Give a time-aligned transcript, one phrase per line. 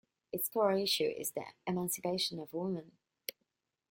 [0.33, 2.93] Its core issue is the emancipation of women.